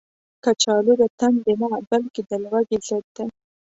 کچالو 0.43 0.93
د 1.01 1.03
تندې 1.19 1.53
نه، 1.59 1.67
بلکې 1.89 2.21
د 2.29 2.31
لوږې 2.43 2.77
ضد 2.87 3.05
دی 3.15 3.25